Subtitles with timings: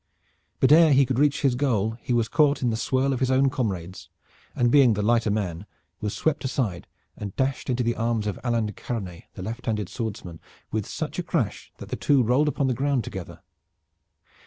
[0.59, 3.29] But ere he could reach his goal he was caught in the swirl of his
[3.29, 4.09] own comrades,
[4.55, 5.67] and being the lighter man
[5.99, 9.89] was swept aside and dashed into the arms of Alain de Karanais, the left handed
[9.89, 10.39] swordsman,
[10.71, 13.41] with such a crash that the two rolled upon the ground together.